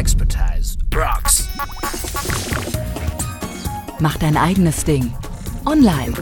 [0.00, 1.46] Expertise rocks.
[3.98, 5.12] Mach dein eigenes Ding.
[5.66, 6.14] Online.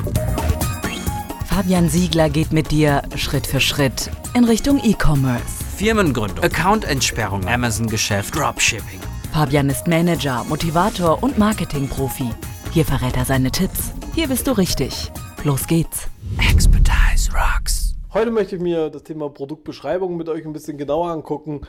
[1.46, 5.62] Fabian Siegler geht mit dir Schritt für Schritt in Richtung E-Commerce.
[5.76, 8.98] Firmengründung, Accountentsperrung, Amazon-Geschäft, Dropshipping.
[9.32, 12.30] Fabian ist Manager, Motivator und Marketingprofi.
[12.72, 13.92] Hier verrät er seine Tipps.
[14.12, 15.12] Hier bist du richtig.
[15.44, 16.08] Los geht's.
[16.50, 17.94] Expertise rocks.
[18.12, 21.60] Heute möchte ich mir das Thema Produktbeschreibung mit euch ein bisschen genauer angucken.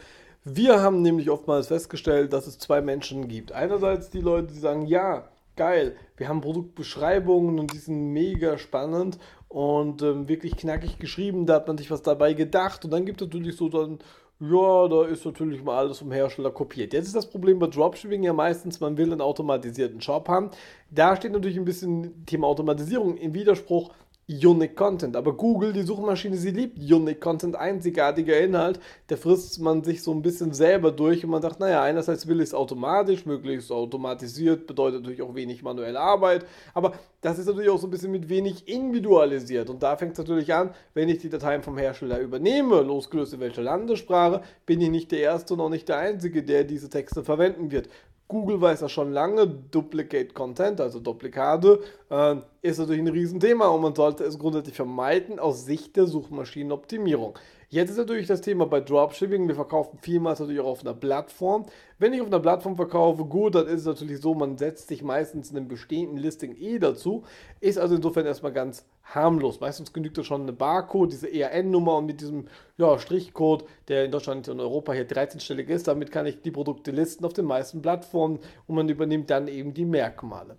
[0.52, 3.52] Wir haben nämlich oftmals festgestellt, dass es zwei Menschen gibt.
[3.52, 9.20] Einerseits die Leute, die sagen, ja, geil, wir haben Produktbeschreibungen und die sind mega spannend
[9.48, 13.22] und ähm, wirklich knackig geschrieben, da hat man sich was dabei gedacht und dann gibt
[13.22, 14.00] es natürlich so dann,
[14.40, 16.94] ja, da ist natürlich mal alles vom Hersteller kopiert.
[16.94, 20.50] Jetzt ist das Problem bei Dropshipping ja meistens, man will einen automatisierten Shop haben.
[20.90, 23.92] Da steht natürlich ein bisschen Thema Automatisierung im Widerspruch
[24.30, 25.16] Unique Content.
[25.16, 28.80] Aber Google, die Suchmaschine, sie liebt Unique Content, einzigartiger Inhalt.
[29.10, 32.40] Der frisst man sich so ein bisschen selber durch und man sagt, naja, einerseits will
[32.40, 36.46] ich es automatisch, möglichst automatisiert, bedeutet natürlich auch wenig manuelle Arbeit.
[36.76, 39.70] Aber das ist natürlich auch so ein bisschen mit wenig individualisiert.
[39.70, 43.40] Und da fängt es natürlich an, wenn ich die Dateien vom Hersteller übernehme, losgelöst in
[43.40, 47.24] welcher Landessprache, bin ich nicht der Erste und auch nicht der Einzige, der diese Texte
[47.24, 47.90] verwenden wird.
[48.30, 51.80] Google weiß ja schon lange, Duplicate Content, also Duplikate,
[52.12, 57.38] äh, ist natürlich ein Riesenthema und man sollte es grundsätzlich vermeiden aus Sicht der Suchmaschinenoptimierung.
[57.72, 61.68] Jetzt ist natürlich das Thema bei Dropshipping, wir verkaufen vielmals natürlich auch auf einer Plattform.
[62.00, 65.04] Wenn ich auf einer Plattform verkaufe, gut, dann ist es natürlich so, man setzt sich
[65.04, 67.26] meistens in einem bestehenden Listing eh dazu,
[67.60, 69.60] ist also insofern erstmal ganz harmlos.
[69.60, 74.12] Meistens genügt da schon eine Barcode, diese ERN-Nummer und mit diesem ja, Strichcode, der in
[74.12, 77.84] Deutschland und Europa hier 13-stellig ist, damit kann ich die Produkte listen auf den meisten
[77.84, 80.58] Plattformen und man übernimmt dann eben die Merkmale.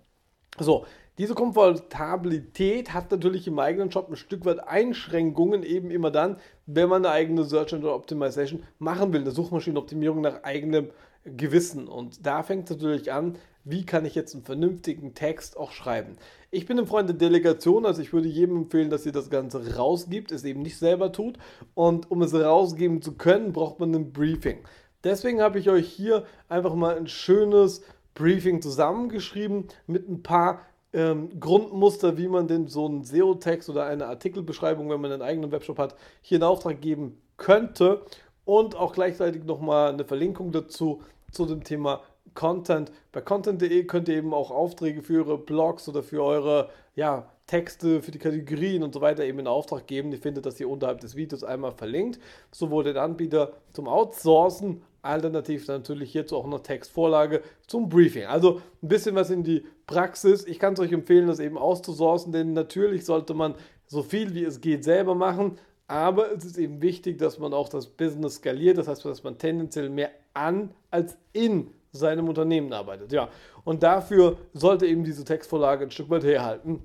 [0.59, 0.85] So,
[1.17, 6.89] diese Komfortabilität hat natürlich im eigenen Shop ein Stück weit Einschränkungen, eben immer dann, wenn
[6.89, 10.89] man eine eigene Search Engine Optimization machen will, eine Suchmaschinenoptimierung nach eigenem
[11.23, 11.87] Gewissen.
[11.87, 16.15] Und da fängt es natürlich an, wie kann ich jetzt einen vernünftigen Text auch schreiben.
[16.49, 19.75] Ich bin ein Freund der Delegation, also ich würde jedem empfehlen, dass ihr das Ganze
[19.75, 21.37] rausgibt, es eben nicht selber tut.
[21.75, 24.59] Und um es rausgeben zu können, braucht man ein Briefing.
[25.03, 27.83] Deswegen habe ich euch hier einfach mal ein schönes
[28.13, 30.61] Briefing zusammengeschrieben mit ein paar
[30.93, 35.51] ähm, Grundmuster, wie man denn so einen SEO-Text oder eine Artikelbeschreibung, wenn man einen eigenen
[35.51, 38.01] Webshop hat, hier in Auftrag geben könnte.
[38.43, 41.01] Und auch gleichzeitig nochmal eine Verlinkung dazu
[41.31, 42.01] zu dem Thema
[42.33, 42.91] Content.
[43.11, 48.01] Bei content.de könnt ihr eben auch Aufträge für eure Blogs oder für eure ja, Texte,
[48.01, 50.11] für die Kategorien und so weiter eben in Auftrag geben.
[50.11, 52.19] Ihr findet das hier unterhalb des Videos einmal verlinkt.
[52.51, 58.25] Sowohl den Anbieter zum Outsourcen Alternativ natürlich hierzu auch noch Textvorlage zum Briefing.
[58.25, 60.45] Also ein bisschen was in die Praxis.
[60.45, 63.55] Ich kann es euch empfehlen, das eben auszusourcen, denn natürlich sollte man
[63.87, 65.57] so viel wie es geht selber machen.
[65.87, 68.77] Aber es ist eben wichtig, dass man auch das Business skaliert.
[68.77, 73.11] Das heißt, dass man tendenziell mehr an als in seinem Unternehmen arbeitet.
[73.11, 73.29] Ja,
[73.63, 76.81] und dafür sollte eben diese Textvorlage ein Stück weit herhalten,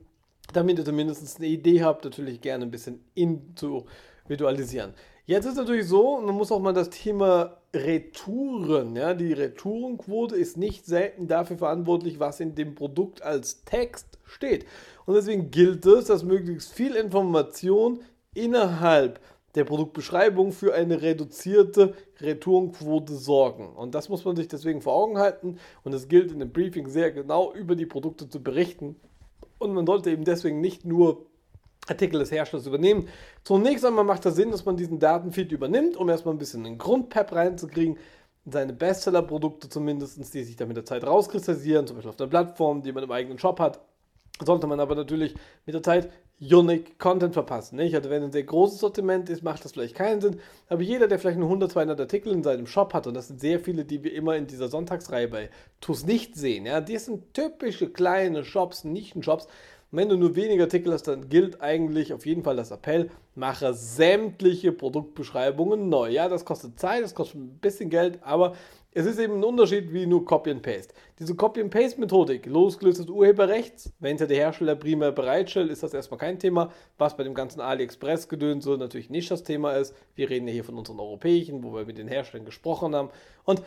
[0.52, 4.94] damit ihr zumindest eine Idee habt, natürlich gerne ein bisschen individualisieren.
[5.26, 10.56] Jetzt ist natürlich so, man muss auch mal das Thema Retouren, ja, die Retourenquote ist
[10.56, 14.66] nicht selten dafür verantwortlich, was in dem Produkt als Text steht.
[15.04, 18.00] Und deswegen gilt es, dass möglichst viel Information
[18.34, 19.20] innerhalb
[19.54, 23.74] der Produktbeschreibung für eine reduzierte Retourenquote sorgen.
[23.74, 25.58] Und das muss man sich deswegen vor Augen halten.
[25.82, 28.96] Und es gilt in dem Briefing sehr genau über die Produkte zu berichten.
[29.58, 31.24] Und man sollte eben deswegen nicht nur
[31.88, 33.08] Artikel des Herstellers übernehmen.
[33.44, 36.78] Zunächst einmal macht das Sinn, dass man diesen Datenfeed übernimmt, um erstmal ein bisschen einen
[36.78, 37.98] Grundpep reinzukriegen,
[38.44, 42.82] seine Bestseller-Produkte zumindest, die sich dann mit der Zeit rauskristallisieren, zum Beispiel auf der Plattform,
[42.82, 43.80] die man im eigenen Shop hat,
[44.44, 47.76] sollte man aber natürlich mit der Zeit Unique Content verpassen.
[47.76, 47.94] Nicht?
[47.94, 50.38] Also wenn ein sehr großes Sortiment ist, macht das vielleicht keinen Sinn.
[50.68, 53.40] Aber jeder, der vielleicht nur 100, 200 Artikel in seinem Shop hat, und das sind
[53.40, 57.32] sehr viele, die wir immer in dieser Sonntagsreihe bei TUS nicht sehen, ja, die sind
[57.32, 59.48] typische kleine Shops, Nischenshops,
[59.96, 63.74] wenn du nur wenige Artikel hast, dann gilt eigentlich auf jeden Fall das Appell, mache
[63.74, 66.10] sämtliche Produktbeschreibungen neu.
[66.10, 68.54] Ja, das kostet Zeit, das kostet ein bisschen Geld, aber
[68.98, 70.94] es ist eben ein Unterschied wie nur Copy and Paste.
[71.18, 75.70] Diese Copy and Paste Methodik, losgelöst des Urheberrechts, wenn es ja der Hersteller primär bereitstellt,
[75.70, 76.72] ist das erstmal kein Thema.
[76.96, 79.94] Was bei dem ganzen AliExpress-Gedönse natürlich nicht das Thema ist.
[80.14, 83.10] Wir reden ja hier von unseren europäischen, wo wir mit den Herstellern gesprochen haben.
[83.44, 83.62] Und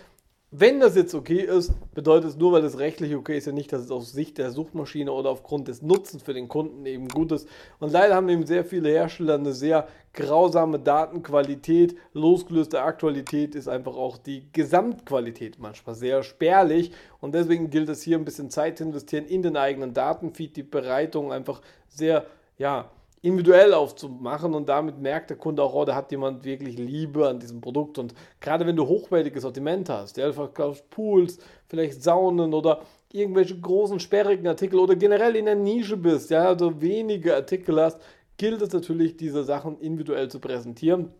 [0.51, 3.71] wenn das jetzt okay ist, bedeutet es nur, weil es rechtlich okay ist, ja nicht,
[3.71, 7.31] dass es aus Sicht der Suchmaschine oder aufgrund des Nutzens für den Kunden eben gut
[7.31, 7.47] ist.
[7.79, 11.95] Und leider haben eben sehr viele Hersteller eine sehr grausame Datenqualität.
[12.13, 16.93] Losgelöst der Aktualität ist einfach auch die Gesamtqualität manchmal sehr spärlich.
[17.21, 20.63] Und deswegen gilt es hier ein bisschen Zeit zu investieren in den eigenen Datenfeed, die
[20.63, 22.25] Bereitung einfach sehr,
[22.57, 22.89] ja,
[23.21, 27.39] individuell aufzumachen und damit merkt der Kunde auch, oh, da hat jemand wirklich Liebe an
[27.39, 31.37] diesem Produkt und gerade wenn du hochwertiges Sortiment hast, ja, du verkaufst Pools,
[31.67, 32.81] vielleicht Saunen oder
[33.11, 37.99] irgendwelche großen sperrigen Artikel oder generell in der Nische bist, ja, also wenige Artikel hast,
[38.37, 41.11] gilt es natürlich, diese Sachen individuell zu präsentieren.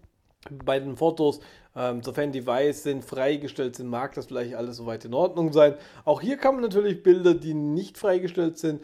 [0.63, 1.41] Bei den Fotos,
[1.75, 5.75] ähm, sofern die weiß sind, freigestellt sind, mag das vielleicht alles soweit in Ordnung sein.
[6.05, 8.81] Auch hier kann man natürlich Bilder, die nicht freigestellt sind,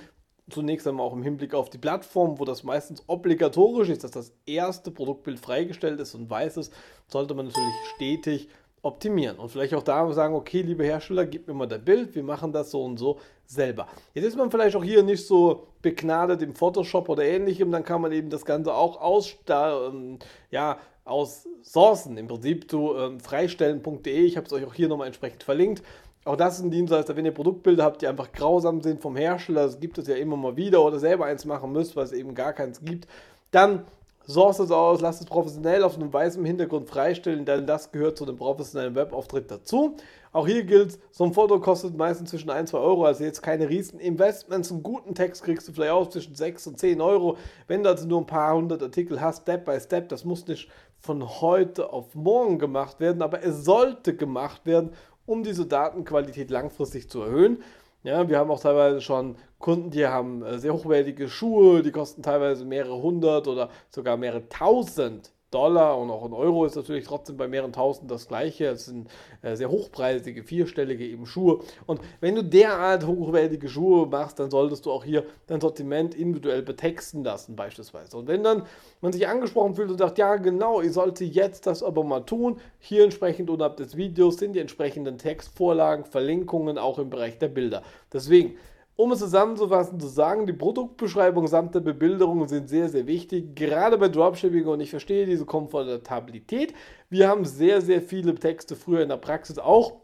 [0.50, 4.34] zunächst einmal auch im Hinblick auf die Plattform, wo das meistens obligatorisch ist, dass das
[4.46, 6.74] erste Produktbild freigestellt ist und weiß ist,
[7.08, 8.50] sollte man natürlich stetig
[8.86, 12.22] optimieren und vielleicht auch da sagen, okay, liebe Hersteller, gib mir mal das Bild, wir
[12.22, 13.88] machen das so und so selber.
[14.14, 18.02] Jetzt ist man vielleicht auch hier nicht so begnadet im Photoshop oder ähnlichem, dann kann
[18.02, 20.20] man eben das Ganze auch aus, ähm,
[20.52, 25.08] ja, aus Sourcen, im Prinzip zu ähm, freistellen.de, ich habe es euch auch hier nochmal
[25.08, 25.82] entsprechend verlinkt,
[26.26, 29.64] auch das ist ein Dienstleister, wenn ihr Produktbilder habt, die einfach grausam sind vom Hersteller,
[29.64, 32.34] das gibt es ja immer mal wieder, oder selber eins machen müsst, weil es eben
[32.34, 33.08] gar keins gibt,
[33.52, 33.86] dann
[34.28, 38.26] source es aus, lasst es professionell auf einem weißen Hintergrund freistellen, denn das gehört zu
[38.26, 39.96] einem professionellen Webauftritt dazu.
[40.32, 43.70] Auch hier gilt, so ein Foto kostet meistens zwischen 1 2 Euro, also jetzt keine
[43.70, 44.72] riesen Investments.
[44.72, 47.38] Einen guten Text kriegst du vielleicht auch zwischen 6 und 10 Euro.
[47.68, 50.70] Wenn du also nur ein paar hundert Artikel hast, Step by Step, das muss nicht
[51.00, 54.92] von heute auf morgen gemacht werden, aber es sollte gemacht werden,
[55.26, 57.64] um diese Datenqualität langfristig zu erhöhen.
[58.04, 62.22] Ja, wir haben auch teilweise schon Kunden, die haben äh, sehr hochwertige Schuhe, die kosten
[62.22, 67.38] teilweise mehrere hundert oder sogar mehrere tausend Dollar und auch ein Euro ist natürlich trotzdem
[67.38, 68.66] bei mehreren tausend das gleiche.
[68.66, 69.10] Es sind
[69.42, 71.60] äh, sehr hochpreisige, vierstellige eben Schuhe.
[71.86, 76.62] Und wenn du derart hochwertige Schuhe machst, dann solltest du auch hier dein Sortiment individuell
[76.62, 78.18] betexten lassen beispielsweise.
[78.18, 78.64] Und wenn dann
[79.02, 82.60] man sich angesprochen fühlt und sagt, ja genau, ich sollte jetzt das aber mal tun,
[82.80, 87.84] hier entsprechend unterhalb des Videos sind die entsprechenden Textvorlagen, Verlinkungen auch im Bereich der Bilder.
[88.12, 88.58] Deswegen
[88.96, 93.98] um es zusammenzufassen, zu sagen, die Produktbeschreibung samt der Bebilderung sind sehr, sehr wichtig, gerade
[93.98, 94.68] bei Dropshipping.
[94.68, 96.74] Und ich verstehe diese Komfortabilität.
[97.10, 99.98] Wir haben sehr, sehr viele Texte früher in der Praxis auch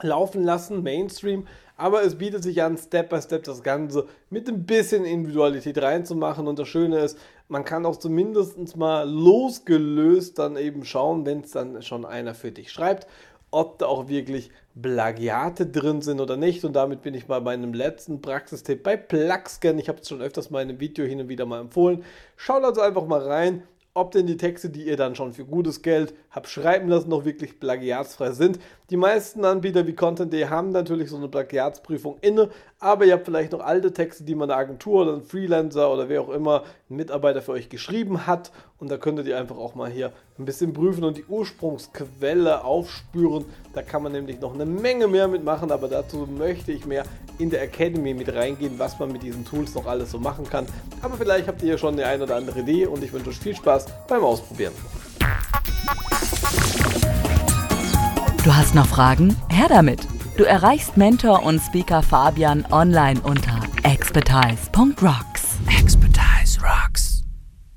[0.00, 1.46] laufen lassen, Mainstream,
[1.76, 6.46] aber es bietet sich an, Step by Step das Ganze mit ein bisschen Individualität reinzumachen.
[6.46, 7.18] Und das Schöne ist,
[7.48, 12.52] man kann auch zumindest mal losgelöst dann eben schauen, wenn es dann schon einer für
[12.52, 13.06] dich schreibt
[13.52, 14.50] ob da auch wirklich
[14.80, 16.64] Plagiate drin sind oder nicht.
[16.64, 19.78] Und damit bin ich bei meinem letzten Praxistipp bei Plugscan.
[19.78, 22.04] Ich habe es schon öfters mal in einem Video hin und wieder mal empfohlen.
[22.36, 23.62] Schaut also einfach mal rein
[23.94, 27.24] ob denn die Texte, die ihr dann schon für gutes Geld habt schreiben lassen, noch
[27.24, 28.58] wirklich plagiatsfrei sind.
[28.88, 32.48] Die meisten Anbieter wie Content.de haben natürlich so eine Plagiatsprüfung inne,
[32.82, 36.08] aber ihr habt vielleicht noch alte Texte, die man eine Agentur oder ein Freelancer oder
[36.08, 39.76] wer auch immer, ein Mitarbeiter für euch geschrieben hat und da könntet ihr einfach auch
[39.76, 43.44] mal hier ein bisschen prüfen und die Ursprungsquelle aufspüren.
[43.72, 47.04] Da kann man nämlich noch eine Menge mehr mitmachen, aber dazu möchte ich mehr
[47.38, 50.66] in der Academy mit reingehen, was man mit diesen Tools noch alles so machen kann.
[51.02, 53.38] Aber vielleicht habt ihr ja schon die eine oder andere Idee und ich wünsche euch
[53.38, 54.72] viel Spaß beim Ausprobieren.
[58.42, 59.36] Du hast noch Fragen?
[59.48, 60.00] Her damit!
[60.36, 64.72] Du erreichst Mentor und Speaker Fabian online unter expertise.rocks.
[64.72, 65.31] Expertise.